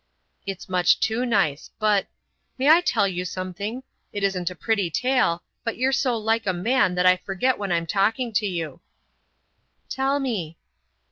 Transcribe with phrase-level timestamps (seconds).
[0.47, 1.69] "It's much too nice.
[1.77, 2.07] But——
[2.57, 3.83] May I tell you something?
[4.11, 7.71] It isn't a pretty tale, but you're so like a man that I forget when
[7.71, 8.81] I'm talking to you."
[9.89, 10.57] "Tell me."